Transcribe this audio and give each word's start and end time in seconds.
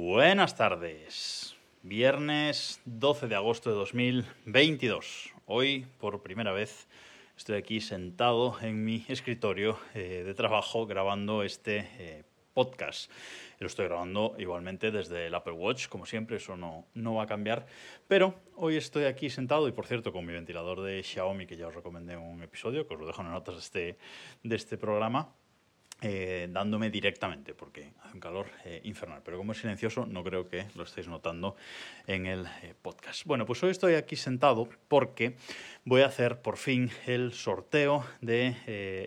Buenas 0.00 0.54
tardes. 0.54 1.56
Viernes 1.82 2.80
12 2.84 3.26
de 3.26 3.34
agosto 3.34 3.70
de 3.70 3.76
2022. 3.76 5.34
Hoy, 5.44 5.86
por 5.98 6.22
primera 6.22 6.52
vez, 6.52 6.86
estoy 7.36 7.56
aquí 7.56 7.80
sentado 7.80 8.56
en 8.62 8.84
mi 8.84 9.04
escritorio 9.08 9.76
eh, 9.94 10.22
de 10.24 10.34
trabajo 10.34 10.86
grabando 10.86 11.42
este 11.42 11.88
eh, 11.98 12.22
podcast. 12.54 13.10
Lo 13.58 13.66
estoy 13.66 13.86
grabando 13.86 14.36
igualmente 14.38 14.92
desde 14.92 15.26
el 15.26 15.34
Apple 15.34 15.54
Watch, 15.54 15.88
como 15.88 16.06
siempre, 16.06 16.36
eso 16.36 16.56
no, 16.56 16.86
no 16.94 17.14
va 17.16 17.24
a 17.24 17.26
cambiar. 17.26 17.66
Pero 18.06 18.36
hoy 18.54 18.76
estoy 18.76 19.02
aquí 19.02 19.30
sentado 19.30 19.66
y, 19.66 19.72
por 19.72 19.86
cierto, 19.86 20.12
con 20.12 20.24
mi 20.24 20.32
ventilador 20.32 20.80
de 20.80 21.02
Xiaomi, 21.02 21.44
que 21.44 21.56
ya 21.56 21.66
os 21.66 21.74
recomendé 21.74 22.12
en 22.12 22.20
un 22.20 22.40
episodio, 22.40 22.86
que 22.86 22.94
os 22.94 23.00
lo 23.00 23.06
dejo 23.08 23.22
en 23.22 23.32
las 23.32 23.34
notas 23.34 23.56
de 23.56 23.60
este, 23.60 23.98
de 24.44 24.56
este 24.56 24.78
programa. 24.78 25.34
Eh, 26.00 26.46
dándome 26.52 26.90
directamente, 26.90 27.54
porque 27.54 27.90
hace 28.04 28.14
un 28.14 28.20
calor 28.20 28.46
eh, 28.64 28.80
infernal. 28.84 29.20
Pero 29.24 29.36
como 29.36 29.50
es 29.50 29.58
silencioso, 29.58 30.06
no 30.06 30.22
creo 30.22 30.48
que 30.48 30.66
lo 30.76 30.84
estéis 30.84 31.08
notando 31.08 31.56
en 32.06 32.26
el 32.26 32.46
eh, 32.62 32.74
podcast. 32.80 33.24
Bueno, 33.24 33.44
pues 33.44 33.60
hoy 33.64 33.70
estoy 33.70 33.94
aquí 33.94 34.14
sentado 34.14 34.68
porque 34.86 35.34
voy 35.84 36.02
a 36.02 36.06
hacer 36.06 36.40
por 36.40 36.56
fin 36.56 36.88
el 37.06 37.32
sorteo 37.32 38.04
de 38.20 38.54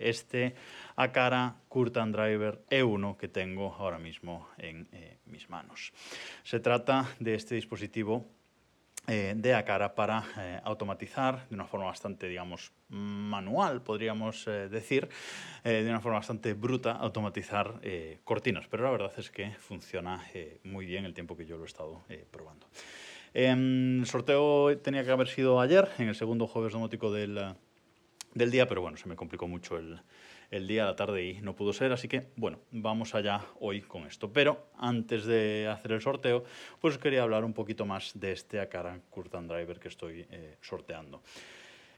este 0.02 0.54
Acara 0.94 1.56
Curtain 1.70 2.12
Driver 2.12 2.60
E1 2.70 3.16
que 3.16 3.28
tengo 3.28 3.74
ahora 3.78 3.98
mismo 3.98 4.48
en 4.58 4.86
mis 5.24 5.48
manos. 5.48 5.94
Se 6.42 6.60
trata 6.60 7.08
de 7.18 7.34
este 7.34 7.54
dispositivo 7.54 8.26
eh, 9.08 9.34
de 9.36 9.52
Acara 9.52 9.96
para 9.96 10.24
eh, 10.38 10.60
automatizar 10.62 11.48
de 11.48 11.56
una 11.56 11.66
forma 11.66 11.86
bastante, 11.86 12.28
digamos, 12.28 12.70
manual, 12.88 13.82
podríamos 13.82 14.46
eh, 14.46 14.68
decir, 14.68 15.08
de 15.64 15.88
una 15.88 16.00
forma 16.00 16.18
bastante 16.18 16.54
bruta, 16.54 16.92
automatizar 16.92 17.80
cortinas. 18.24 18.66
Pero 18.68 18.84
la 18.84 18.90
verdad 18.90 19.12
es 19.16 19.30
que 19.30 19.50
funciona 19.58 20.24
muy 20.64 20.86
bien 20.86 21.04
el 21.04 21.14
tiempo 21.14 21.36
que 21.36 21.46
yo 21.46 21.56
lo 21.56 21.64
he 21.64 21.66
estado 21.66 22.02
probando. 22.30 22.66
Em, 23.34 24.00
el 24.00 24.06
sorteo 24.06 24.76
tenía 24.78 25.04
que 25.04 25.10
haber 25.10 25.28
sido 25.28 25.60
ayer, 25.60 25.88
en 25.98 26.08
el 26.08 26.14
segundo 26.14 26.46
jueves 26.46 26.72
domótico 26.72 27.10
del, 27.10 27.54
del 28.34 28.50
día, 28.50 28.68
pero 28.68 28.82
bueno, 28.82 28.96
se 28.96 29.08
me 29.08 29.16
complicó 29.16 29.48
mucho 29.48 29.78
el, 29.78 30.00
el 30.52 30.68
día, 30.68 30.84
la 30.84 30.94
tarde 30.94 31.24
y 31.24 31.40
no 31.40 31.56
pudo 31.56 31.72
ser. 31.72 31.92
Así 31.92 32.06
que, 32.06 32.28
bueno, 32.36 32.58
vamos 32.70 33.14
allá 33.14 33.40
hoy 33.58 33.80
con 33.80 34.06
esto. 34.06 34.32
Pero 34.32 34.68
antes 34.76 35.24
de 35.24 35.66
hacer 35.66 35.92
el 35.92 36.00
sorteo, 36.00 36.44
pues 36.80 36.98
quería 36.98 37.22
hablar 37.22 37.44
un 37.44 37.54
poquito 37.54 37.86
más 37.86 38.12
de 38.14 38.32
este 38.32 38.60
Acara 38.60 39.00
Curtain 39.10 39.48
Driver 39.48 39.80
que 39.80 39.88
estoy 39.88 40.26
eh, 40.30 40.58
sorteando. 40.60 41.22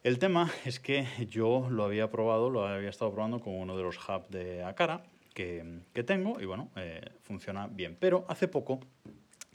El 0.04 0.18
tema 0.18 0.50
es 0.64 0.78
que 0.80 1.06
yo 1.28 1.66
lo 1.68 1.84
había 1.84 2.10
probado, 2.10 2.48
lo 2.48 2.66
había 2.66 2.90
estado 2.90 3.12
probando 3.12 3.40
con 3.40 3.54
uno 3.54 3.76
de 3.76 3.82
los 3.82 3.98
hubs 4.08 4.30
de 4.30 4.62
Acara 4.62 5.02
que, 5.34 5.80
que 5.92 6.04
tengo 6.04 6.40
y 6.40 6.44
bueno, 6.44 6.70
eh, 6.76 7.02
funciona 7.22 7.66
bien. 7.66 7.96
Pero 7.98 8.24
hace 8.28 8.46
poco 8.46 8.80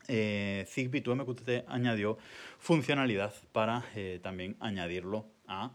eh, 0.09 0.66
Zigbee 0.67 1.02
2 1.02 1.16
MQTT 1.16 1.50
añadió 1.67 2.17
funcionalidad 2.58 3.33
para 3.53 3.86
también 4.22 4.58
añadirlo 4.59 5.25
a 5.47 5.72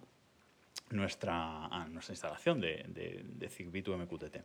nuestra, 0.91 1.69
nuestra 1.89 2.13
instalación 2.13 2.61
de, 2.61 2.85
de, 2.89 3.83
to 3.83 3.97
MQTT. 3.97 4.37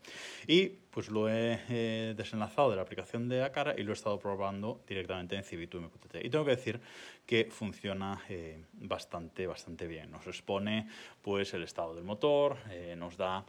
Y 0.48 0.68
pues 0.68 1.10
lo 1.10 1.30
he 1.30 2.14
desenlazado 2.16 2.72
de 2.72 2.76
la 2.78 2.82
aplicación 2.82 3.30
de 3.30 3.44
Acara 3.44 3.76
y 3.78 3.84
lo 3.84 3.92
he 3.92 3.94
estado 3.94 4.20
probando 4.20 4.84
directamente 4.88 5.36
en 5.36 5.44
Zigbee 5.44 5.68
to 5.68 5.82
MQTT. 5.82 6.16
Y 6.24 6.30
tengo 6.30 6.46
que 6.46 6.52
decir 6.52 6.80
que 7.26 7.50
funciona 7.52 8.22
eh, 8.30 8.64
bastante, 8.74 9.48
bastante 9.48 9.88
bien. 9.88 10.12
Nos 10.12 10.26
expone 10.28 10.88
pues 11.22 11.54
el 11.54 11.64
estado 11.64 11.94
del 11.94 12.04
motor, 12.04 12.58
eh, 12.72 12.96
nos 12.98 13.18
da 13.18 13.46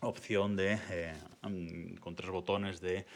opción 0.00 0.56
de, 0.56 0.78
eh, 0.90 1.14
con 2.00 2.14
tres 2.14 2.30
botones 2.30 2.80
de 2.80 3.06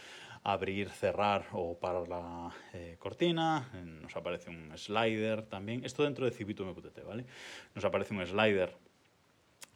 abrir, 0.44 0.90
cerrar 0.90 1.46
o 1.52 1.76
parar 1.78 2.06
la 2.06 2.50
eh, 2.74 2.96
cortina. 2.98 3.70
Nos 4.02 4.14
aparece 4.14 4.50
un 4.50 4.77
slider 4.77 5.42
también. 5.42 5.84
Esto 5.84 6.05
dentro 6.05 6.27
de 6.27 6.30
Cibito 6.30 6.64
MQTT, 6.64 7.02
¿vale? 7.05 7.24
Nos 7.74 7.84
aparece 7.84 8.14
un 8.14 8.24
slider 8.24 8.77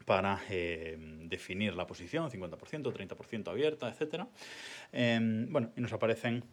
para 0.04 0.40
eh, 0.50 0.96
definir 1.24 1.74
la 1.74 1.86
posición, 1.86 2.30
50%, 2.30 2.58
30% 2.58 3.48
abierta, 3.48 3.88
etc. 3.88 4.24
Em, 4.92 5.50
bueno, 5.50 5.72
y 5.76 5.80
nos 5.80 5.92
aparecen 5.92 6.44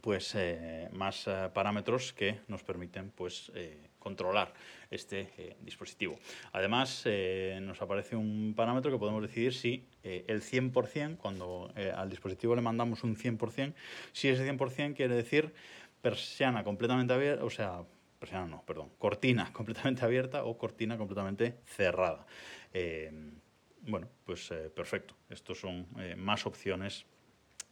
pues 0.00 0.34
eh, 0.34 0.88
más 0.92 1.28
parámetros 1.54 2.12
que 2.12 2.40
nos 2.48 2.64
permiten 2.64 3.10
pues 3.10 3.52
controlar 4.00 4.52
este 4.90 5.56
dispositivo. 5.60 6.18
Además, 6.50 7.04
nos 7.60 7.80
aparece 7.80 8.16
un 8.16 8.52
parámetro 8.56 8.90
que 8.90 8.98
podemos 8.98 9.22
decidir 9.22 9.54
si 9.54 9.84
eh, 10.04 10.24
el 10.28 10.42
100%, 10.42 11.16
cuando 11.16 11.72
al 11.96 12.10
dispositivo 12.10 12.54
le 12.54 12.62
mandamos 12.62 13.04
un 13.04 13.16
100%, 13.16 13.74
si 14.12 14.28
ese 14.28 14.44
100% 14.50 14.94
quiere 14.94 15.14
decir 15.14 15.52
persiana 16.00 16.64
completamente 16.64 17.12
abierta, 17.12 17.44
o 17.44 17.50
sea, 17.50 17.82
persiana 18.18 18.46
no, 18.46 18.62
perdón, 18.66 18.90
cortina 18.98 19.50
completamente 19.52 20.04
abierta 20.04 20.44
o 20.44 20.58
cortina 20.58 20.96
completamente 20.96 21.58
cerrada. 21.66 22.26
bueno, 23.82 24.08
pues 24.24 24.52
perfecto. 24.74 25.14
Estos 25.28 25.58
son 25.60 25.86
más 26.16 26.46
opciones 26.46 27.06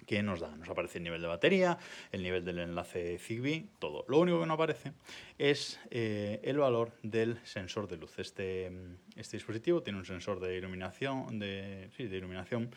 que 0.06 0.22
nos 0.22 0.40
da. 0.40 0.54
Nos 0.56 0.68
aparece 0.68 0.98
el 0.98 1.04
nivel 1.04 1.22
de 1.22 1.28
batería, 1.28 1.78
el 2.12 2.22
nivel 2.22 2.44
del 2.44 2.58
enlace 2.58 3.18
Zigbee, 3.18 3.66
todo. 3.78 4.04
Lo 4.08 4.18
único 4.18 4.40
que 4.40 4.46
no 4.46 4.54
aparece 4.54 4.92
es 5.38 5.80
eh, 5.90 6.40
el 6.42 6.58
valor 6.58 6.92
del 7.02 7.38
sensor 7.44 7.88
de 7.88 7.96
luz. 7.96 8.18
Este, 8.18 8.70
este 9.16 9.36
dispositivo 9.36 9.82
tiene 9.82 9.98
un 9.98 10.04
sensor 10.04 10.40
de 10.40 10.56
iluminación, 10.56 11.38
de, 11.38 11.90
sí, 11.96 12.06
de 12.06 12.16
iluminación 12.16 12.70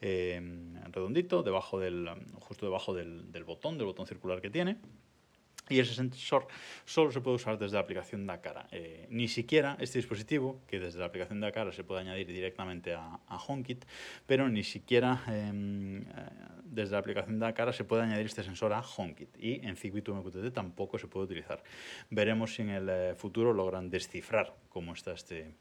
eh, 0.00 0.40
redondito, 0.90 1.42
debajo 1.42 1.78
del, 1.78 2.08
justo 2.40 2.66
debajo 2.66 2.94
del, 2.94 3.30
del 3.32 3.44
botón, 3.44 3.78
del 3.78 3.86
botón 3.86 4.06
circular 4.06 4.40
que 4.40 4.50
tiene. 4.50 4.78
Y 5.70 5.78
ese 5.78 5.94
sensor 5.94 6.48
solo 6.84 7.12
se 7.12 7.20
puede 7.20 7.36
usar 7.36 7.56
desde 7.56 7.74
la 7.74 7.80
aplicación 7.80 8.26
de 8.26 8.32
Acara. 8.32 8.66
Eh, 8.72 9.06
ni 9.08 9.28
siquiera 9.28 9.76
este 9.78 9.98
dispositivo, 9.98 10.60
que 10.66 10.80
desde 10.80 10.98
la 10.98 11.06
aplicación 11.06 11.40
de 11.40 11.46
Acara 11.46 11.70
se 11.70 11.84
puede 11.84 12.00
añadir 12.00 12.26
directamente 12.26 12.92
a, 12.92 13.20
a 13.26 13.36
HomeKit, 13.36 13.84
pero 14.26 14.48
ni 14.48 14.64
siquiera 14.64 15.22
em, 15.28 16.02
eh, 16.02 16.04
desde 16.64 16.92
la 16.92 16.98
aplicación 16.98 17.38
de 17.38 17.46
Acara 17.46 17.72
se 17.72 17.84
puede 17.84 18.02
añadir 18.02 18.26
este 18.26 18.42
sensor 18.42 18.72
a 18.72 18.80
HomeKit. 18.80 19.36
Y 19.38 19.64
en 19.64 19.76
Zigbee 19.76 20.02
MQTT 20.02 20.52
tampoco 20.52 20.98
se 20.98 21.06
puede 21.06 21.26
utilizar. 21.26 21.62
Veremos 22.10 22.54
si 22.54 22.62
en 22.62 22.70
el 22.70 22.88
eh, 22.88 23.14
futuro 23.14 23.52
logran 23.52 23.90
descifrar 23.90 24.56
cómo 24.68 24.94
está 24.94 25.12
este, 25.12 25.54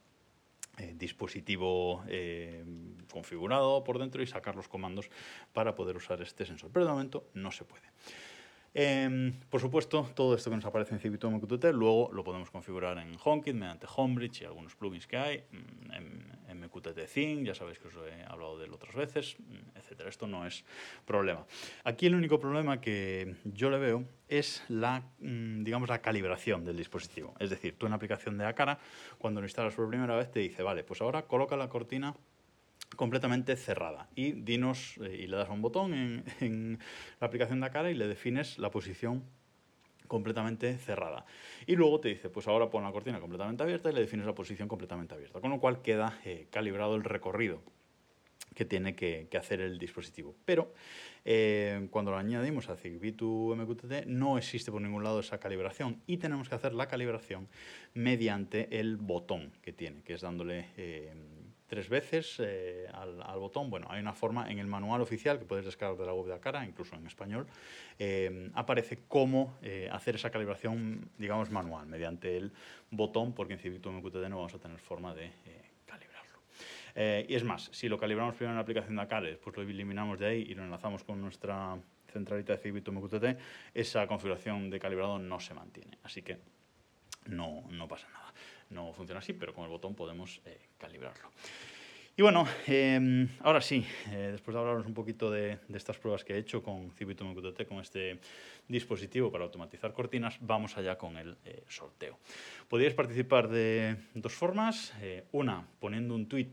dispositivo 0.96 2.04
configurado 3.12 3.84
por 3.84 4.00
dentro 4.00 4.24
y 4.24 4.28
sacar 4.28 4.56
los 4.56 4.68
comandos 4.68 5.10
para 5.54 5.76
poder 5.76 5.98
usar 5.98 6.22
este 6.22 6.46
sensor. 6.46 6.72
Pero 6.72 6.86
de 6.86 6.92
momento 6.92 7.30
no 7.34 7.52
se 7.52 7.66
puede. 7.66 7.84
Em, 8.74 9.34
por 9.50 9.62
supuesto, 9.62 10.08
todo 10.14 10.36
esto 10.36 10.50
que 10.50 10.56
nos 10.56 10.66
aparece 10.66 10.94
en 10.94 11.00
Cibito 11.00 11.30
MQTT 11.30 11.66
luego 11.74 12.12
lo 12.14 12.24
podemos 12.24 12.52
configurar 12.52 13.00
en 13.00 13.18
HomeKit 13.22 13.56
mediante 13.56 13.88
Homebridge 13.96 14.42
y 14.42 14.46
algunos 14.46 14.76
plugins 14.76 15.08
que 15.08 15.18
hay, 15.18 15.44
mm, 15.52 15.92
en, 15.92 16.40
MQTT 16.50 17.06
Theme, 17.14 17.46
ya 17.46 17.56
sabéis 17.56 17.80
que 17.80 17.88
os 17.88 17.94
he 17.96 18.24
hablado 18.28 18.58
de 18.58 18.66
él 18.66 18.74
otras 18.74 18.94
veces, 18.96 19.38
mm, 19.40 19.78
etc. 19.78 20.08
Esto 20.08 20.28
no 20.28 20.46
es 20.46 20.66
problema. 21.06 21.46
Aquí 21.84 22.08
el 22.08 22.16
único 22.16 22.40
problema 22.40 22.82
que 22.82 23.36
yo 23.46 23.70
le 23.70 23.78
veo 23.78 24.04
es 24.28 24.64
la, 24.68 25.04
mm, 25.20 25.64
digamos, 25.64 25.90
la 25.90 26.02
calibración 26.02 26.66
del 26.66 26.76
dispositivo. 26.76 27.36
Es 27.40 27.50
decir, 27.50 27.78
tú 27.78 27.86
en 27.86 27.92
la 27.92 27.96
aplicación 27.98 28.38
de 28.38 28.46
Acara, 28.46 28.80
cuando 29.18 29.42
lo 29.42 29.46
instalas 29.46 29.74
por 29.76 29.88
primera 29.88 30.16
vez, 30.16 30.32
te 30.32 30.40
dice, 30.40 30.64
vale, 30.64 30.84
pues 30.84 31.02
ahora 31.02 31.24
coloca 31.24 31.56
la 31.56 31.70
cortina 31.70 32.16
completamente 32.96 33.56
cerrada. 33.56 34.10
Y 34.16 34.34
dinos, 34.34 34.96
eh, 35.04 35.22
y 35.24 35.28
le 35.28 35.38
das 35.38 35.50
un 35.50 35.62
botón 35.62 35.94
en, 36.40 36.80
la 37.20 37.28
aplicación 37.28 37.60
de 37.62 37.70
cara 37.70 37.92
y 37.92 37.96
le 37.96 38.08
defines 38.08 38.58
la 38.58 38.72
posición 38.72 39.24
completamente 40.08 40.78
cerrada. 40.78 41.26
Y 41.68 41.76
luego 41.76 42.00
te 42.00 42.10
dice, 42.10 42.30
pues 42.30 42.48
ahora 42.48 42.70
pon 42.70 42.84
la 42.84 42.92
cortina 42.92 43.20
completamente 43.20 43.62
abierta 43.62 43.92
y 43.92 43.94
le 43.94 44.02
defines 44.02 44.26
la 44.26 44.34
posición 44.34 44.68
completamente 44.68 45.14
abierta. 45.14 45.40
Con 45.40 45.52
lo 45.52 45.60
cual 45.60 45.82
queda 45.82 46.20
eh, 46.26 46.48
calibrado 46.50 46.96
el 46.96 47.04
recorrido 47.04 47.62
que 48.56 48.66
tiene 48.66 48.96
que, 48.96 49.30
hacer 49.38 49.62
el 49.62 49.78
dispositivo. 49.78 50.36
Pero 50.44 50.74
eh, 51.24 51.88
cuando 51.92 52.10
lo 52.10 52.18
añadimos 52.18 52.70
a 52.70 52.76
Zigbee 52.76 53.14
MQTT 53.14 54.08
no 54.08 54.40
existe 54.40 54.72
por 54.72 54.82
ningún 54.82 55.04
lado 55.04 55.20
esa 55.20 55.40
calibración 55.40 56.02
y 56.08 56.18
tenemos 56.18 56.50
que 56.50 56.56
hacer 56.56 56.74
la 56.74 56.88
calibración 56.88 57.48
mediante 57.94 58.80
el 58.80 58.98
botón 58.98 59.54
que 59.62 59.72
tiene, 59.72 60.02
que 60.02 60.16
es 60.16 60.22
dándole... 60.22 60.66
tres 61.70 61.88
veces 61.88 62.36
eh, 62.40 62.88
al, 62.92 63.40
botón. 63.40 63.70
Bueno, 63.70 63.88
hay 63.90 64.02
una 64.02 64.12
forma 64.12 64.50
en 64.52 64.60
el 64.60 64.68
manual 64.68 65.00
oficial 65.02 65.40
que 65.40 65.46
puedes 65.46 65.64
descargar 65.64 65.98
de 65.98 66.06
la 66.06 66.14
web 66.14 66.26
de 66.26 66.32
la 66.32 66.42
cara, 66.42 66.66
incluso 66.66 66.96
en 66.96 67.06
español, 67.06 67.48
eh, 67.98 68.50
aparece 68.56 69.00
cómo 69.08 69.58
eh, 69.62 69.88
hacer 69.92 70.16
esa 70.16 70.32
calibración, 70.32 71.10
digamos, 71.18 71.52
manual, 71.52 71.86
mediante 71.86 72.36
el 72.36 72.52
botón, 72.92 73.34
porque 73.34 73.54
en 73.54 73.60
Civitu 73.60 73.92
MQTT 73.92 74.28
no 74.30 74.38
vamos 74.38 74.54
a 74.56 74.60
tener 74.60 74.80
forma 74.80 75.14
de 75.14 75.32
calibrarlo. 75.86 76.42
y 77.30 77.36
es 77.36 77.44
más, 77.44 77.70
si 77.72 77.88
lo 77.88 77.98
calibramos 77.98 78.36
primero 78.36 78.54
en 78.54 78.58
la 78.58 78.64
aplicación 78.64 78.96
de 78.96 79.02
Acare, 79.04 79.30
después 79.30 79.56
lo 79.56 79.62
eliminamos 79.62 80.20
de 80.20 80.26
ahí 80.26 80.42
y 80.42 80.56
lo 80.56 80.64
enlazamos 80.64 81.04
con 81.04 81.22
nuestra 81.22 81.78
centralita 82.12 82.54
de 82.54 82.60
Civitu 82.60 82.92
MQTT, 82.92 83.40
esa 83.76 84.08
configuración 84.08 84.72
de 84.72 84.80
calibrado 84.80 85.20
no 85.20 85.40
se 85.40 85.54
mantiene. 85.54 86.00
Así 86.04 86.24
que 86.24 86.40
no, 87.28 87.64
no 87.70 87.88
pasa 87.88 88.10
nada 88.10 88.29
no 88.70 88.94
funciona 88.94 89.20
así, 89.20 89.34
pero 89.34 89.54
con 89.54 89.64
el 89.64 89.70
botón 89.70 89.96
podemos 89.96 90.42
eh, 90.46 90.60
calibrarlo. 90.78 91.30
Y 92.16 92.22
bueno, 92.22 92.46
em, 92.68 93.30
ahora 93.42 93.62
sí, 93.62 93.86
eh, 94.12 94.30
después 94.34 94.54
de 94.54 94.60
hablaros 94.60 94.86
un 94.86 94.94
poquito 94.94 95.32
de, 95.32 95.60
estas 95.74 95.98
pruebas 95.98 96.26
que 96.26 96.34
he 96.34 96.38
hecho 96.38 96.62
con 96.62 96.92
Cibitum 96.92 97.34
con 97.34 97.80
este 97.80 98.20
dispositivo 98.68 99.32
para 99.32 99.46
automatizar 99.46 99.94
cortinas, 99.94 100.38
vamos 100.42 100.76
allá 100.78 100.98
con 100.98 101.16
el 101.16 101.38
eh, 101.46 101.64
sorteo. 101.70 102.20
Podéis 102.68 102.94
participar 102.94 103.48
de 103.48 103.96
dos 104.14 104.34
formas. 104.34 104.94
Una, 105.32 105.66
poniendo 105.80 106.14
un 106.14 106.28
tweet 106.28 106.52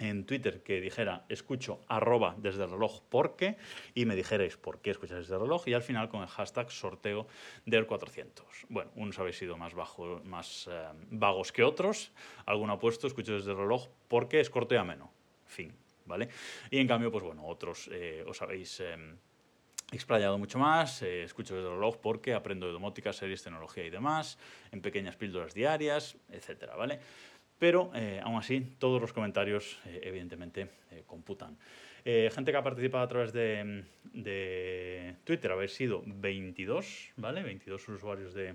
en 0.00 0.24
Twitter 0.26 0.62
que 0.62 0.80
dijera 0.80 1.24
escucho 1.28 1.80
desde 2.38 2.64
el 2.64 2.70
reloj 2.70 3.02
porque 3.08 3.56
y 3.94 4.06
me 4.06 4.16
dijerais 4.16 4.56
por 4.56 4.80
qué 4.80 4.90
escucháis 4.90 5.22
desde 5.22 5.34
el 5.34 5.42
reloj 5.42 5.68
y 5.68 5.74
al 5.74 5.82
final 5.82 6.08
con 6.08 6.22
el 6.22 6.28
hashtag 6.28 6.70
sorteo 6.70 7.26
del 7.64 7.86
400. 7.86 8.44
Bueno, 8.68 8.90
unos 8.96 9.18
habéis 9.18 9.38
sido 9.38 9.56
más, 9.56 9.74
bajo, 9.74 10.20
más 10.24 10.68
eh, 10.70 10.88
vagos 11.10 11.52
que 11.52 11.62
otros, 11.62 12.12
alguno 12.46 12.74
ha 12.74 12.78
puesto 12.78 13.06
escucho 13.06 13.34
desde 13.34 13.52
el 13.52 13.56
reloj 13.56 13.88
porque 14.08 14.40
es 14.40 14.50
corto 14.50 14.74
y 14.74 14.78
ameno, 14.78 15.12
fin, 15.46 15.72
¿vale? 16.06 16.28
Y 16.70 16.78
en 16.78 16.88
cambio, 16.88 17.12
pues 17.12 17.24
bueno, 17.24 17.46
otros 17.46 17.88
eh, 17.92 18.24
os 18.26 18.42
habéis... 18.42 18.80
Eh, 18.80 18.96
explayado 19.92 20.38
mucho 20.38 20.58
más, 20.58 21.02
escucho 21.02 21.54
desde 21.54 21.68
el 21.68 21.74
reloj 21.74 21.98
porque 21.98 22.34
aprendo 22.34 22.66
de 22.66 22.72
domótica, 22.72 23.12
series, 23.12 23.44
tecnología 23.44 23.84
y 23.84 23.90
demás, 23.90 24.38
en 24.72 24.80
pequeñas 24.80 25.14
píldoras 25.14 25.54
diarias, 25.54 26.16
etcétera, 26.30 26.74
¿vale? 26.74 26.98
Pero 27.58 27.90
eh, 27.94 28.20
aún 28.22 28.36
así 28.36 28.60
todos 28.78 29.00
los 29.00 29.12
comentarios 29.12 29.78
eh, 29.86 30.00
evidentemente 30.02 30.68
eh, 30.90 31.04
computan. 31.06 31.56
gente 32.04 32.50
que 32.50 32.58
ha 32.58 32.62
participado 32.62 33.04
a 33.04 33.08
través 33.08 33.32
de, 33.32 33.84
de 34.12 35.16
Twitter, 35.24 35.50
habéis 35.50 35.72
sido 35.72 36.02
22, 36.04 37.12
¿vale? 37.16 37.42
22 37.42 37.88
usuarios 37.88 38.34
de, 38.34 38.54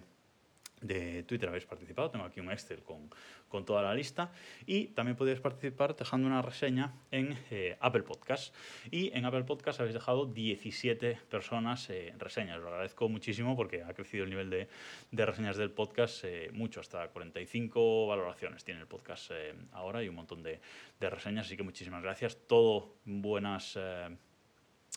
de 0.81 1.23
Twitter 1.23 1.49
habéis 1.49 1.65
participado. 1.65 2.09
Tengo 2.09 2.25
aquí 2.25 2.39
un 2.39 2.51
Excel 2.51 2.81
con, 2.83 3.09
con 3.47 3.65
toda 3.65 3.81
la 3.81 3.93
lista. 3.93 4.31
Y 4.65 4.87
también 4.87 5.15
podéis 5.15 5.39
participar 5.39 5.95
dejando 5.95 6.27
una 6.27 6.41
reseña 6.41 6.93
en 7.11 7.37
eh, 7.51 7.77
Apple 7.79 8.03
Podcast. 8.03 8.55
Y 8.91 9.11
en 9.17 9.25
Apple 9.25 9.43
Podcast 9.43 9.79
habéis 9.79 9.93
dejado 9.93 10.25
17 10.25 11.19
personas 11.29 11.89
eh, 11.89 12.13
reseñas. 12.17 12.59
Lo 12.59 12.69
agradezco 12.69 13.09
muchísimo 13.09 13.55
porque 13.55 13.83
ha 13.83 13.93
crecido 13.93 14.23
el 14.23 14.29
nivel 14.29 14.49
de, 14.49 14.67
de 15.11 15.25
reseñas 15.25 15.57
del 15.57 15.71
podcast 15.71 16.23
eh, 16.23 16.49
mucho, 16.53 16.79
hasta 16.79 17.07
45 17.09 18.07
valoraciones 18.07 18.63
tiene 18.63 18.79
el 18.81 18.87
podcast 18.87 19.31
ahora 19.73 20.03
y 20.03 20.09
un 20.09 20.15
montón 20.15 20.43
de, 20.43 20.59
de, 20.99 21.09
reseñas. 21.09 21.47
Así 21.47 21.57
que 21.57 21.63
muchísimas 21.63 22.01
gracias. 22.01 22.37
Todo 22.47 22.95
buenas, 23.05 23.77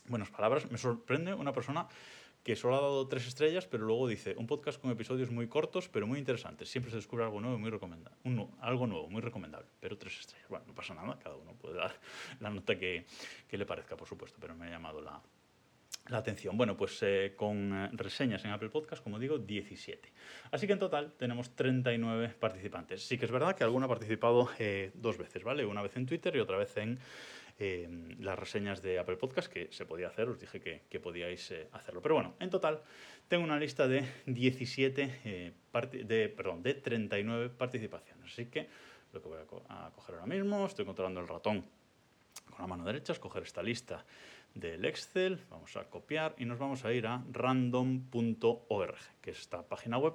buenas 0.06 0.30
palabras. 0.30 0.70
Me 0.70 0.78
sorprende 0.78 1.34
una 1.34 1.52
persona 1.52 1.88
que 2.42 2.56
solo 2.56 2.76
ha 2.76 2.80
dado 2.80 3.08
tres 3.08 3.26
estrellas, 3.26 3.66
pero 3.66 3.84
luego 3.84 4.08
dice, 4.08 4.34
un 4.36 4.46
podcast 4.46 4.80
con 4.80 4.90
episodios 4.90 5.30
muy 5.30 5.48
cortos, 5.48 5.88
pero 5.88 6.06
muy 6.06 6.18
interesantes. 6.18 6.68
Siempre 6.68 6.90
se 6.90 6.96
descubre 6.96 7.24
algo 7.24 7.40
nuevo 7.40 7.58
muy 7.58 7.70
recomendable. 7.70 8.18
algo 8.60 8.86
nuevo, 8.86 9.08
muy 9.08 9.22
recomendable, 9.22 9.68
pero 9.80 9.96
tres 9.96 10.18
estrellas. 10.20 10.48
Bueno, 10.48 10.64
no 10.66 10.74
pasa 10.74 10.94
nada, 10.94 11.18
cada 11.18 11.36
uno 11.36 11.54
puede 11.54 11.76
dar 11.76 11.94
la 12.40 12.50
nota 12.50 12.78
que, 12.78 13.06
que 13.48 13.56
le 13.56 13.66
parezca, 13.66 13.96
por 13.96 14.08
supuesto, 14.08 14.38
pero 14.40 14.54
me 14.54 14.66
ha 14.66 14.70
llamado 14.70 15.00
la, 15.00 15.22
la 16.08 16.18
atención. 16.18 16.56
Bueno, 16.56 16.76
pues 16.76 16.98
eh, 17.02 17.34
con 17.36 17.72
eh, 17.72 17.90
reseñas 17.92 18.44
en 18.44 18.50
Apple 18.50 18.70
Podcast, 18.70 19.02
como 19.02 19.18
digo, 19.18 19.38
17. 19.38 20.12
Así 20.50 20.66
que 20.66 20.72
en 20.72 20.78
total 20.78 21.12
tenemos 21.16 21.54
39 21.54 22.34
participantes. 22.40 23.06
Sí 23.06 23.18
que 23.18 23.26
es 23.26 23.30
verdad 23.30 23.54
que 23.54 23.64
alguno 23.64 23.86
ha 23.86 23.88
participado 23.88 24.48
eh, 24.58 24.90
dos 24.94 25.16
veces, 25.16 25.44
¿vale? 25.44 25.64
Una 25.64 25.82
vez 25.82 25.96
en 25.96 26.06
Twitter 26.06 26.34
y 26.36 26.40
otra 26.40 26.56
vez 26.56 26.76
en 26.76 26.98
Em, 27.64 28.16
las 28.18 28.36
reseñas 28.36 28.82
de 28.82 28.98
Apple 28.98 29.16
Podcast, 29.16 29.46
que 29.46 29.68
se 29.70 29.86
podía 29.86 30.08
hacer, 30.08 30.28
os 30.28 30.40
dije 30.40 30.58
que, 30.58 30.98
podíais 30.98 31.48
eh, 31.52 31.68
hacerlo. 31.70 32.02
Pero 32.02 32.16
bueno, 32.16 32.34
en 32.40 32.50
total 32.50 32.82
tengo 33.28 33.44
una 33.44 33.56
lista 33.56 33.86
de 33.86 34.02
17, 34.26 35.20
eh, 35.24 35.52
de, 36.04 36.28
perdón, 36.28 36.64
de 36.64 36.74
39 36.74 37.50
participaciones. 37.50 38.32
Así 38.32 38.46
que 38.46 38.66
lo 39.12 39.22
que 39.22 39.28
voy 39.28 39.38
a, 39.68 39.90
coger 39.94 40.16
ahora 40.16 40.26
mismo, 40.26 40.66
estoy 40.66 40.84
controlando 40.84 41.20
el 41.20 41.28
ratón 41.28 41.64
con 42.50 42.58
la 42.58 42.66
mano 42.66 42.84
derecha, 42.84 43.12
escoger 43.12 43.44
esta 43.44 43.62
lista 43.62 44.04
del 44.54 44.84
Excel, 44.84 45.38
vamos 45.48 45.76
a 45.76 45.84
copiar 45.84 46.34
y 46.38 46.46
nos 46.46 46.58
vamos 46.58 46.84
a 46.84 46.92
ir 46.92 47.06
a 47.06 47.22
random.org, 47.30 48.96
que 49.20 49.30
es 49.30 49.38
esta 49.38 49.62
página 49.62 49.98
web 49.98 50.14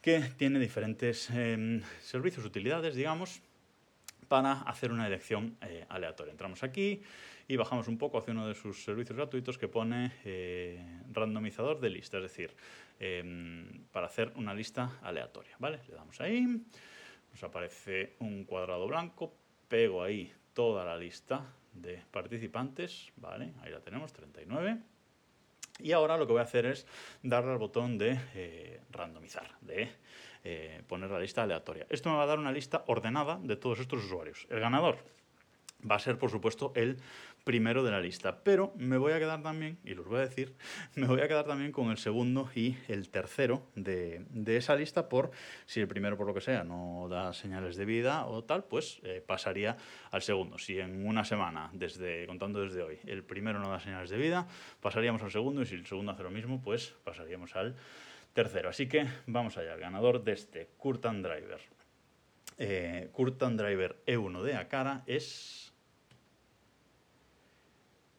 que 0.00 0.20
tiene 0.38 0.58
diferentes 0.58 1.28
em, 1.28 1.82
servicios, 2.00 2.46
utilidades, 2.46 2.94
digamos, 2.94 3.42
para 4.32 4.62
hacer 4.62 4.92
una 4.92 5.06
elección 5.06 5.58
eh, 5.60 5.84
aleatoria. 5.90 6.30
Entramos 6.30 6.62
aquí 6.62 7.02
y 7.46 7.56
bajamos 7.56 7.86
un 7.86 7.98
poco 7.98 8.16
hacia 8.16 8.32
uno 8.32 8.48
de 8.48 8.54
sus 8.54 8.82
servicios 8.82 9.14
gratuitos 9.14 9.58
que 9.58 9.68
pone 9.68 10.10
eh, 10.24 11.02
randomizador 11.12 11.78
de 11.80 11.90
lista, 11.90 12.16
es 12.16 12.22
decir, 12.22 12.56
em, 12.98 13.84
para 13.92 14.06
hacer 14.06 14.32
una 14.36 14.54
lista 14.54 14.98
aleatoria. 15.02 15.54
¿vale? 15.58 15.80
Le 15.86 15.96
damos 15.96 16.18
ahí, 16.22 16.46
nos 16.46 17.44
aparece 17.44 18.14
un 18.20 18.44
cuadrado 18.44 18.86
blanco, 18.86 19.34
pego 19.68 20.02
ahí 20.02 20.32
toda 20.54 20.82
la 20.82 20.96
lista 20.96 21.44
de 21.74 22.02
participantes, 22.10 23.12
¿vale? 23.16 23.52
ahí 23.60 23.70
la 23.70 23.80
tenemos, 23.80 24.14
39. 24.14 24.78
Y 25.80 25.92
ahora 25.92 26.16
lo 26.16 26.26
que 26.26 26.32
voy 26.32 26.40
a 26.40 26.44
hacer 26.44 26.64
es 26.64 26.86
darle 27.22 27.52
al 27.52 27.58
botón 27.58 27.98
de 27.98 28.18
eh, 28.34 28.80
randomizar, 28.90 29.58
de 29.60 29.90
eh, 30.44 30.82
poner 30.88 31.10
la 31.10 31.20
lista 31.20 31.42
aleatoria. 31.42 31.86
Esto 31.88 32.10
me 32.10 32.16
va 32.16 32.24
a 32.24 32.26
dar 32.26 32.38
una 32.38 32.52
lista 32.52 32.84
ordenada 32.86 33.38
de 33.42 33.56
todos 33.56 33.80
estos 33.80 34.04
usuarios. 34.04 34.46
El 34.50 34.60
ganador 34.60 34.98
va 35.88 35.96
a 35.96 35.98
ser, 35.98 36.18
por 36.18 36.30
supuesto, 36.30 36.72
el 36.76 36.98
primero 37.44 37.82
de 37.82 37.90
la 37.90 38.00
lista. 38.00 38.42
Pero 38.42 38.72
me 38.76 38.98
voy 38.98 39.12
a 39.12 39.18
quedar 39.18 39.42
también, 39.42 39.78
y 39.84 39.94
los 39.94 40.06
voy 40.06 40.18
a 40.18 40.20
decir, 40.20 40.54
me 40.94 41.06
voy 41.06 41.20
a 41.20 41.28
quedar 41.28 41.44
también 41.44 41.72
con 41.72 41.90
el 41.90 41.98
segundo 41.98 42.48
y 42.54 42.76
el 42.88 43.08
tercero 43.10 43.66
de, 43.74 44.24
esa 44.46 44.76
lista 44.76 45.08
por 45.08 45.30
si 45.66 45.80
el 45.80 45.88
primero, 45.88 46.16
por 46.16 46.26
lo 46.26 46.34
que 46.34 46.40
sea, 46.40 46.64
no 46.64 47.08
da 47.08 47.32
señales 47.32 47.76
de 47.76 47.84
vida 47.84 48.26
o 48.26 48.44
tal, 48.44 48.64
pues 48.64 49.00
eh, 49.02 49.22
pasaría 49.26 49.76
al 50.10 50.22
segundo. 50.22 50.58
Si 50.58 50.78
en 50.78 51.06
una 51.06 51.24
semana, 51.24 51.70
desde 51.72 52.26
contando 52.26 52.60
desde 52.60 52.82
hoy, 52.82 52.98
el 53.06 53.24
primero 53.24 53.58
no 53.58 53.70
da 53.70 53.80
señales 53.80 54.10
de 54.10 54.16
vida, 54.16 54.46
pasaríamos 54.80 55.22
al 55.22 55.30
segundo 55.30 55.62
y 55.62 55.66
si 55.66 55.74
el 55.74 55.86
segundo 55.86 56.12
hace 56.12 56.22
lo 56.22 56.30
mismo, 56.30 56.62
pues 56.62 56.94
pasaríamos 57.04 57.56
al 57.56 57.76
tercero. 58.32 58.70
Así 58.70 58.88
que 58.88 59.06
vamos 59.26 59.56
allá, 59.56 59.76
ganador 59.76 60.24
de 60.24 60.32
este 60.32 60.68
Curtan 60.76 61.22
Driver. 61.22 61.60
Eh, 62.58 63.10
Driver 63.12 64.02
E1 64.06 64.42
de 64.42 64.54
Acara 64.54 65.02
es 65.06 65.72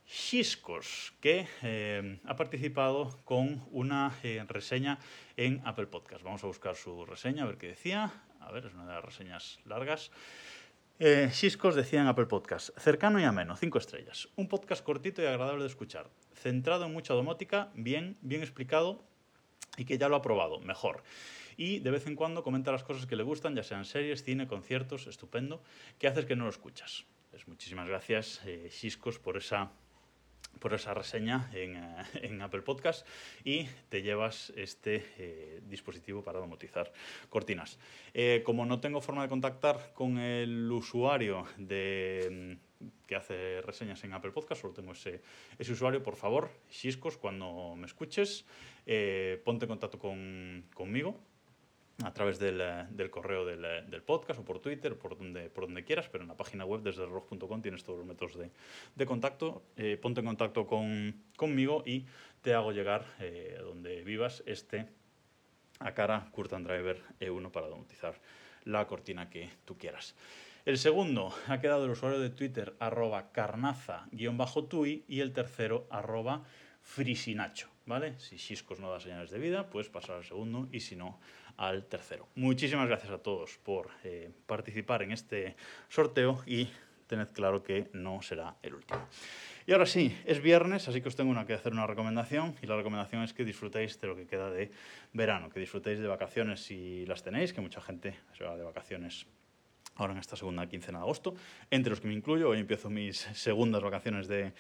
Xiscos, 0.05 1.13
que 1.19 1.47
eh, 1.63 2.19
ha 2.25 2.35
participado 2.35 3.19
con 3.25 3.65
una 3.71 4.13
eh, 4.21 4.43
reseña 4.47 4.99
en 5.37 5.61
Apple 5.65 5.87
Podcast. 5.87 6.23
Vamos 6.23 6.43
a 6.43 6.47
buscar 6.47 6.75
su 6.75 7.05
reseña, 7.05 7.43
a 7.43 7.47
ver 7.47 7.57
qué 7.57 7.67
decía. 7.67 8.11
A 8.39 8.51
ver, 8.51 8.65
es 8.65 8.73
una 8.73 8.85
de 8.85 8.93
las 8.93 9.03
reseñas 9.03 9.59
largas. 9.65 10.11
Eh, 10.99 11.31
decía 11.73 12.01
en 12.01 12.07
Apple 12.07 12.27
Podcast, 12.27 12.77
cercano 12.77 13.19
y 13.19 13.23
ameno, 13.23 13.55
cinco 13.55 13.79
estrellas. 13.79 14.29
Un 14.35 14.47
podcast 14.47 14.83
cortito 14.83 15.23
y 15.23 15.25
agradable 15.25 15.61
de 15.61 15.67
escuchar. 15.67 16.09
Centrado 16.35 16.85
en 16.85 16.93
mucha 16.93 17.15
domótica, 17.15 17.71
bien, 17.73 18.17
bien 18.21 18.41
explicado 18.41 19.03
y 19.77 19.85
que 19.85 19.97
ya 19.97 20.09
lo 20.09 20.15
ha 20.15 20.21
probado, 20.21 20.59
mejor. 20.59 21.03
Y 21.57 21.79
de 21.79 21.91
vez 21.91 22.07
en 22.07 22.15
cuando 22.15 22.43
comenta 22.43 22.71
las 22.71 22.83
cosas 22.83 23.05
que 23.05 23.15
le 23.15 23.23
gustan, 23.23 23.55
ya 23.55 23.63
sean 23.63 23.85
series, 23.85 24.23
cine, 24.23 24.47
conciertos, 24.47 25.07
estupendo, 25.07 25.61
que 25.99 26.07
haces 26.07 26.25
que 26.25 26.35
no 26.35 26.45
lo 26.45 26.49
escuchas. 26.49 27.05
Pues 27.29 27.47
muchísimas 27.47 27.87
gracias, 27.87 28.41
eh, 28.45 28.69
por 29.23 29.37
esa 29.37 29.71
por 30.59 30.73
esa 30.73 30.93
reseña 30.93 31.49
en, 31.53 31.75
eh, 31.75 32.43
Apple 32.43 32.61
Podcast 32.61 33.05
y 33.43 33.65
te 33.89 34.01
llevas 34.01 34.53
este 34.55 35.05
eh, 35.17 35.61
dispositivo 35.67 36.23
para 36.23 36.39
domotizar 36.39 36.91
cortinas. 37.29 37.79
Eh, 38.13 38.43
como 38.45 38.65
no 38.65 38.79
tengo 38.79 39.01
forma 39.01 39.23
de 39.23 39.29
contactar 39.29 39.93
con 39.93 40.17
el 40.17 40.71
usuario 40.71 41.45
de, 41.57 42.57
mm, 42.59 42.72
que 43.07 43.15
hace 43.15 43.61
reseñas 43.61 44.03
en 44.03 44.13
Apple 44.13 44.31
Podcast, 44.31 44.61
solo 44.61 44.73
tengo 44.73 44.91
ese, 44.93 45.21
ese 45.57 45.71
usuario, 45.71 46.01
por 46.03 46.15
favor, 46.15 46.49
Xiscos, 46.69 47.17
cuando 47.17 47.75
me 47.75 47.85
escuches, 47.85 48.45
eh, 48.85 49.41
ponte 49.43 49.65
en 49.65 49.69
contacto 49.69 49.99
con, 49.99 50.65
conmigo 50.73 51.19
a 52.03 52.11
través 52.11 52.39
del, 52.39 52.61
del 52.89 53.09
correo 53.09 53.45
del, 53.45 53.61
del, 53.61 54.01
podcast 54.01 54.39
o 54.39 54.43
por 54.43 54.59
Twitter, 54.59 54.97
por 54.97 55.17
donde, 55.17 55.49
por 55.49 55.65
donde 55.65 55.83
quieras, 55.83 56.09
pero 56.09 56.23
en 56.23 56.27
la 56.27 56.35
página 56.35 56.65
web 56.65 56.81
desde 56.81 57.05
reloj.com 57.05 57.61
tienes 57.61 57.83
todos 57.83 57.99
los 57.99 58.07
métodos 58.07 58.37
de, 58.37 58.49
de 58.95 59.05
contacto. 59.05 59.63
Eh, 59.77 59.97
ponte 60.01 60.21
en 60.21 60.25
contacto 60.25 60.65
con, 60.65 61.15
conmigo 61.37 61.83
y 61.85 62.05
te 62.41 62.53
hago 62.53 62.71
llegar 62.71 63.05
eh, 63.19 63.57
donde 63.61 64.03
vivas 64.03 64.43
este 64.47 64.87
Acara 65.79 66.29
Curtain 66.31 66.63
Driver 66.63 67.01
E1 67.19 67.51
para 67.51 67.67
domotizar 67.67 68.19
la 68.65 68.87
cortina 68.87 69.29
que 69.29 69.49
tú 69.65 69.77
quieras. 69.77 70.15
El 70.65 70.77
segundo 70.77 71.33
ha 71.47 71.59
quedado 71.59 71.83
el 71.83 71.91
usuario 71.91 72.21
de 72.21 72.29
Twitter 72.29 72.73
arroba 72.79 73.33
carnaza-tui 73.33 75.03
y 75.09 75.19
el 75.19 75.33
tercero 75.33 75.87
arroba 75.89 76.43
frisinacho. 76.81 77.67
¿vale? 77.85 78.17
Si 78.17 78.37
Xiscos 78.37 78.79
no 78.79 78.89
da 78.89 79.01
señales 79.01 79.29
de 79.29 79.39
vida, 79.39 79.69
pues 79.69 79.89
pasar 79.89 80.15
al 80.15 80.23
segundo 80.23 80.69
y 80.71 80.79
si 80.79 80.95
no, 80.95 81.19
al 81.57 81.85
tercero. 81.85 82.29
Muchísimas 82.35 82.87
gracias 82.87 83.11
a 83.11 83.17
todos 83.17 83.57
por 83.57 83.89
eh, 84.05 84.31
participar 84.45 85.03
en 85.03 85.11
este 85.11 85.57
sorteo 85.89 86.41
y 86.45 86.69
tened 87.07 87.27
claro 87.33 87.61
que 87.61 87.89
no 87.91 88.21
será 88.21 88.55
el 88.61 88.75
último. 88.75 89.05
Y 89.67 89.73
ahora 89.73 89.85
sí, 89.85 90.17
es 90.25 90.41
viernes, 90.41 90.87
así 90.87 91.01
que 91.01 91.09
os 91.09 91.15
tengo 91.17 91.29
una 91.29 91.45
que 91.45 91.53
hacer 91.53 91.73
una 91.73 91.87
recomendación 91.87 92.55
y 92.61 92.67
la 92.67 92.77
recomendación 92.77 93.23
es 93.23 93.33
que 93.33 93.43
disfrutéis 93.43 93.99
de 93.99 94.07
lo 94.07 94.15
que 94.15 94.27
queda 94.27 94.49
de 94.49 94.71
verano, 95.11 95.49
que 95.49 95.59
disfrutéis 95.59 95.99
de 95.99 96.07
vacaciones 96.07 96.61
si 96.61 97.05
las 97.05 97.21
tenéis, 97.21 97.51
que 97.51 97.59
mucha 97.59 97.81
gente 97.81 98.15
se 98.37 98.45
va 98.45 98.55
de 98.55 98.63
vacaciones 98.63 99.27
ahora 99.95 100.13
en 100.13 100.19
esta 100.19 100.35
segunda 100.35 100.67
quincena 100.67 100.99
de 100.99 101.03
agosto, 101.03 101.35
entre 101.69 101.91
los 101.91 101.99
que 101.99 102.07
me 102.07 102.13
incluyo. 102.13 102.49
Hoy 102.49 102.59
empiezo 102.59 102.89
mis 102.89 103.17
segundas 103.33 103.81
vacaciones 103.81 104.27
de, 104.27 104.53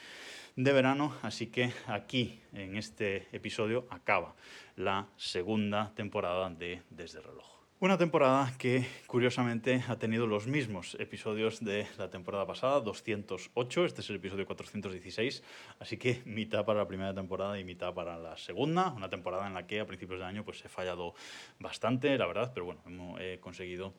de 0.55 0.73
verano, 0.73 1.15
así 1.21 1.47
que 1.47 1.71
aquí, 1.87 2.41
en 2.53 2.77
este 2.77 3.27
episodio, 3.31 3.87
acaba 3.89 4.35
la 4.75 5.07
segunda 5.17 5.93
temporada 5.95 6.49
de 6.49 6.81
Desde 6.89 7.19
el 7.19 7.25
Reloj. 7.25 7.53
Una 7.83 7.97
temporada 7.97 8.53
que 8.57 8.87
curiosamente 9.07 9.83
ha 9.89 9.97
tenido 9.97 10.25
los 10.25 10.47
mismos 10.47 10.95
episodios 11.01 11.59
de 11.59 11.85
la 11.97 12.09
temporada 12.09 12.47
pasada, 12.47 12.79
208, 12.79 13.83
este 13.83 13.99
es 13.99 14.09
el 14.09 14.15
episodio 14.15 14.45
416, 14.45 15.43
así 15.79 15.97
que 15.97 16.21
mitad 16.23 16.63
para 16.63 16.79
la 16.79 16.87
primera 16.87 17.13
temporada 17.13 17.59
y 17.59 17.65
mitad 17.65 17.93
para 17.93 18.17
la 18.17 18.37
segunda, 18.37 18.93
una 18.93 19.09
temporada 19.09 19.47
en 19.47 19.53
la 19.53 19.67
que 19.67 19.81
a 19.81 19.85
principios 19.85 20.21
de 20.21 20.25
año 20.25 20.45
pues 20.45 20.63
he 20.63 20.69
fallado 20.69 21.13
bastante, 21.59 22.17
la 22.17 22.25
verdad, 22.25 22.51
pero 22.53 22.67
bueno, 22.67 22.81
hemos 22.85 23.19
conseguido 23.41 23.93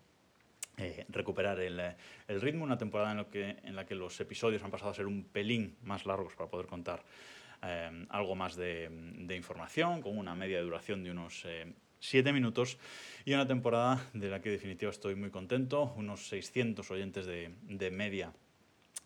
eh, 0.76 1.06
recuperar 1.08 1.60
el, 1.60 1.80
el, 2.26 2.40
ritmo, 2.40 2.64
una 2.64 2.78
temporada 2.78 3.12
en, 3.12 3.18
lo 3.18 3.30
que, 3.30 3.56
en 3.62 3.76
la 3.76 3.86
que 3.86 3.94
los 3.94 4.18
episodios 4.20 4.62
han 4.62 4.70
pasado 4.70 4.90
a 4.90 4.94
ser 4.94 5.06
un 5.06 5.24
pelín 5.24 5.76
más 5.82 6.04
largos 6.04 6.34
para 6.34 6.50
poder 6.50 6.66
contar 6.66 7.04
eh, 7.62 8.06
algo 8.10 8.34
más 8.34 8.56
de, 8.56 8.88
de, 8.90 9.36
información, 9.36 10.02
con 10.02 10.18
una 10.18 10.34
media 10.34 10.58
de 10.58 10.64
duración 10.64 11.04
de 11.04 11.10
unos 11.10 11.44
eh, 11.44 11.72
7 12.00 12.32
minutos 12.32 12.76
y 13.24 13.32
una 13.32 13.46
temporada 13.46 14.10
de 14.12 14.28
la 14.28 14.40
que 14.40 14.50
definitivamente 14.50 14.96
estoy 14.96 15.14
muy 15.14 15.30
contento, 15.30 15.94
unos 15.96 16.28
600 16.28 16.90
oyentes 16.90 17.24
de, 17.26 17.54
de 17.62 17.90
media 17.90 18.32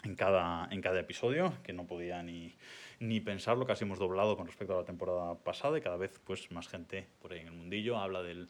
en 0.05 0.15
cada, 0.15 0.69
en 0.71 0.81
cada 0.81 1.01
episodio, 1.01 1.53
que 1.63 1.73
no 1.73 1.87
podía 1.87 2.23
ni, 2.23 2.55
ni 3.01 3.21
pensarlo, 3.21 3.67
casi 3.67 3.85
hemos 3.85 3.99
doblado 3.99 4.37
con 4.37 4.47
respecto 4.47 4.75
a 4.75 4.79
la 4.79 4.85
temporada 4.85 5.35
pasada 5.37 5.79
y 5.79 5.81
cada 5.81 5.97
vez 5.97 6.21
pues, 6.25 6.51
más 6.51 6.69
gente 6.69 7.07
por 7.21 7.33
ahí 7.33 7.41
en 7.41 7.49
el 7.49 7.53
mundillo. 7.53 7.99
Habla 7.99 8.23
del, 8.23 8.49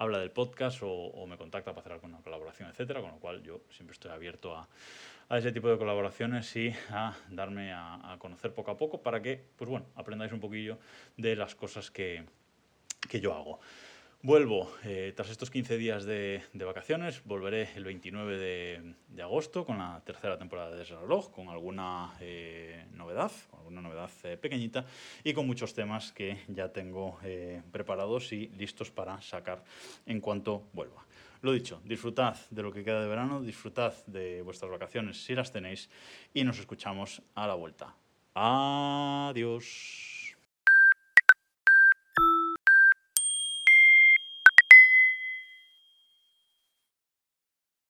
habla 0.00 0.18
del 0.18 0.30
podcast 0.30 0.80
o, 0.82 1.26
me 1.26 1.36
contacta 1.36 1.72
para 1.72 1.80
hacer 1.82 1.92
alguna 1.92 2.22
colaboración, 2.22 2.70
etcétera, 2.70 3.02
con 3.02 3.10
lo 3.10 3.18
cual 3.18 3.42
yo 3.42 3.60
siempre 3.68 3.92
estoy 3.92 4.10
abierto 4.10 4.56
a, 4.56 4.66
a 5.28 5.38
ese 5.38 5.52
tipo 5.52 5.68
de 5.68 5.76
colaboraciones 5.76 6.56
y 6.56 6.74
a 6.88 7.14
darme 7.28 7.70
a, 7.70 8.12
a, 8.14 8.18
conocer 8.18 8.54
poco 8.54 8.70
a 8.70 8.78
poco 8.78 9.02
para 9.02 9.20
que, 9.20 9.44
pues 9.56 9.68
bueno, 9.68 9.84
aprendáis 9.96 10.32
un 10.32 10.40
poquillo 10.40 10.78
de 11.18 11.36
las 11.36 11.54
cosas 11.54 11.90
que, 11.90 12.24
que 13.10 13.20
yo 13.20 13.34
hago. 13.34 13.60
Vuelvo 14.22 14.70
eh, 14.84 15.14
tras 15.16 15.30
estos 15.30 15.50
15 15.50 15.78
días 15.78 16.04
de, 16.04 16.42
vacaciones, 16.52 17.22
volveré 17.24 17.70
el 17.74 17.84
29 17.84 18.36
de, 18.36 18.94
de, 19.08 19.22
agosto 19.22 19.64
con 19.64 19.78
la 19.78 20.02
tercera 20.04 20.36
temporada 20.36 20.72
de 20.72 20.76
Desreloj, 20.76 21.30
con 21.30 21.48
alguna 21.48 22.12
eh, 22.20 22.84
novedad, 22.92 23.32
alguna 23.56 23.80
novedad 23.80 24.10
eh, 24.24 24.36
pequeñita 24.36 24.84
y 25.24 25.32
con 25.32 25.46
muchos 25.46 25.72
temas 25.72 26.12
que 26.12 26.36
ya 26.48 26.68
tengo 26.70 27.18
eh, 27.24 27.62
preparados 27.72 28.34
y 28.34 28.48
listos 28.58 28.90
para 28.90 29.22
sacar 29.22 29.64
en 30.04 30.20
cuanto 30.20 30.64
vuelva. 30.74 31.06
Lo 31.40 31.52
dicho, 31.52 31.80
disfrutad 31.86 32.36
de 32.50 32.62
lo 32.62 32.70
que 32.74 32.84
queda 32.84 33.00
de 33.00 33.08
verano, 33.08 33.40
disfrutad 33.40 33.94
de 34.06 34.42
vuestras 34.42 34.70
vacaciones 34.70 35.24
si 35.24 35.34
las 35.34 35.50
tenéis 35.50 35.88
y 36.34 36.44
nos 36.44 36.58
escuchamos 36.58 37.22
a 37.34 37.46
la 37.46 37.54
vuelta. 37.54 37.96
Adiós. 38.34 40.19